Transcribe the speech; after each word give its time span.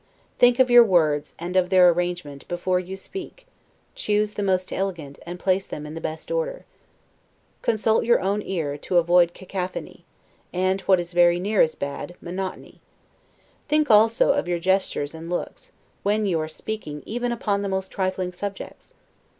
Think 0.39 0.57
of 0.57 0.71
your 0.71 0.83
words, 0.83 1.35
and 1.37 1.55
of 1.55 1.69
their 1.69 1.87
arrangement, 1.91 2.47
before 2.47 2.79
you 2.79 2.97
speak; 2.97 3.45
choose 3.93 4.33
the 4.33 4.41
most 4.41 4.73
elegant, 4.73 5.19
and 5.27 5.39
place 5.39 5.67
them 5.67 5.85
in 5.85 5.93
the 5.93 6.01
best 6.01 6.31
order. 6.31 6.65
Consult 7.61 8.03
your 8.03 8.19
own 8.19 8.41
ear, 8.41 8.79
to 8.79 8.97
avoid 8.97 9.35
cacophony, 9.35 10.03
and, 10.51 10.81
what 10.81 10.99
is 10.99 11.13
very 11.13 11.39
near 11.39 11.61
as 11.61 11.75
bad, 11.75 12.15
monotony. 12.19 12.81
Think 13.67 13.91
also 13.91 14.31
of 14.31 14.47
your 14.47 14.57
gesture 14.57 15.05
and 15.13 15.29
looks, 15.29 15.71
when 16.01 16.25
you 16.25 16.39
are 16.39 16.47
speaking 16.49 17.03
even 17.05 17.31
upon 17.31 17.61
the 17.61 17.69
most 17.69 17.91
trifling 17.91 18.33
subjects. 18.33 18.95